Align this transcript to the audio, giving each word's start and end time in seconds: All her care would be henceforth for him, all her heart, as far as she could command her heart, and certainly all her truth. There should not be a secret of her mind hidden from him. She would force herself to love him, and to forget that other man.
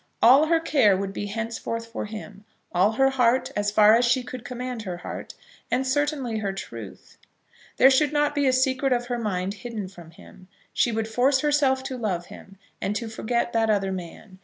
All 0.19 0.47
her 0.47 0.59
care 0.59 0.97
would 0.97 1.13
be 1.13 1.27
henceforth 1.27 1.85
for 1.85 2.05
him, 2.05 2.43
all 2.71 2.93
her 2.93 3.11
heart, 3.11 3.51
as 3.55 3.69
far 3.69 3.95
as 3.95 4.03
she 4.03 4.23
could 4.23 4.43
command 4.43 4.81
her 4.81 4.97
heart, 4.97 5.35
and 5.69 5.85
certainly 5.85 6.37
all 6.37 6.41
her 6.41 6.53
truth. 6.53 7.19
There 7.77 7.91
should 7.91 8.11
not 8.11 8.33
be 8.33 8.47
a 8.47 8.51
secret 8.53 8.93
of 8.93 9.05
her 9.09 9.19
mind 9.19 9.53
hidden 9.61 9.87
from 9.87 10.09
him. 10.09 10.47
She 10.73 10.91
would 10.91 11.07
force 11.07 11.41
herself 11.41 11.83
to 11.83 11.97
love 11.97 12.25
him, 12.33 12.57
and 12.81 12.95
to 12.95 13.09
forget 13.09 13.53
that 13.53 13.69
other 13.69 13.91
man. 13.91 14.39